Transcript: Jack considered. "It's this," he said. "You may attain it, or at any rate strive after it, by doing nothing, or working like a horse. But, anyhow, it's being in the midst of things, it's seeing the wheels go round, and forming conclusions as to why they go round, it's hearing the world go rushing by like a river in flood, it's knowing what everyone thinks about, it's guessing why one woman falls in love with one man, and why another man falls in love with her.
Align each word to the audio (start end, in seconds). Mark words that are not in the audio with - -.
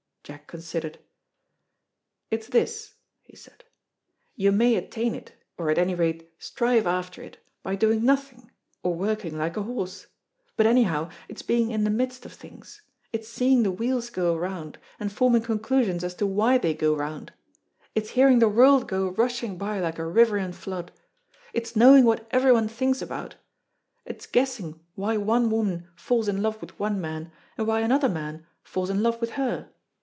Jack 0.23 0.47
considered. 0.47 0.97
"It's 2.29 2.47
this," 2.47 2.93
he 3.23 3.35
said. 3.35 3.65
"You 4.35 4.53
may 4.53 4.77
attain 4.77 5.13
it, 5.13 5.33
or 5.57 5.69
at 5.69 5.77
any 5.79 5.93
rate 5.93 6.31
strive 6.39 6.87
after 6.87 7.21
it, 7.21 7.43
by 7.63 7.75
doing 7.75 8.05
nothing, 8.05 8.49
or 8.81 8.93
working 8.95 9.37
like 9.37 9.57
a 9.57 9.63
horse. 9.63 10.07
But, 10.55 10.67
anyhow, 10.67 11.09
it's 11.27 11.41
being 11.41 11.71
in 11.71 11.83
the 11.83 11.89
midst 11.89 12.25
of 12.25 12.31
things, 12.31 12.81
it's 13.11 13.27
seeing 13.27 13.63
the 13.63 13.71
wheels 13.73 14.09
go 14.09 14.33
round, 14.37 14.77
and 15.01 15.11
forming 15.11 15.41
conclusions 15.41 16.01
as 16.03 16.15
to 16.15 16.25
why 16.27 16.57
they 16.57 16.75
go 16.75 16.95
round, 16.95 17.33
it's 17.93 18.11
hearing 18.11 18.39
the 18.39 18.47
world 18.47 18.87
go 18.87 19.09
rushing 19.09 19.57
by 19.57 19.81
like 19.81 19.99
a 19.99 20.07
river 20.07 20.37
in 20.37 20.53
flood, 20.53 20.93
it's 21.51 21.75
knowing 21.75 22.05
what 22.05 22.25
everyone 22.31 22.69
thinks 22.69 23.01
about, 23.01 23.35
it's 24.05 24.27
guessing 24.27 24.79
why 24.95 25.17
one 25.17 25.49
woman 25.51 25.89
falls 25.95 26.29
in 26.29 26.41
love 26.41 26.61
with 26.61 26.79
one 26.79 27.01
man, 27.01 27.33
and 27.57 27.67
why 27.67 27.81
another 27.81 28.07
man 28.07 28.45
falls 28.63 28.89
in 28.89 29.03
love 29.03 29.19
with 29.19 29.31
her. 29.31 29.69